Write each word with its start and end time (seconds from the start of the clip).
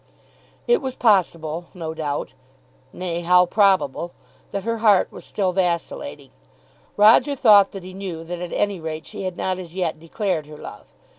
It 0.65 0.81
was 0.81 0.95
possible, 0.95 1.65
no 1.75 1.93
doubt, 1.93 2.33
nay, 2.91 3.21
how 3.21 3.45
probable, 3.45 4.13
that 4.49 4.63
her 4.63 4.79
heart 4.79 5.11
was 5.11 5.23
still 5.25 5.53
vacillating. 5.53 6.31
Roger 6.97 7.35
thought 7.35 7.69
that 7.73 7.83
he 7.83 7.93
knew 7.93 8.23
that 8.23 8.41
at 8.41 8.51
any 8.51 8.79
rate 8.79 9.05
she 9.05 9.25
had 9.25 9.37
not 9.37 9.59
as 9.59 9.75
yet 9.75 9.99
declared 9.99 10.47
her 10.47 10.57
love. 10.57 10.87